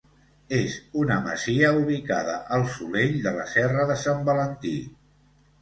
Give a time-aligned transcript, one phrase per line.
[0.59, 4.75] És una masia ubicada al solell de la Serra de Sant Valentí.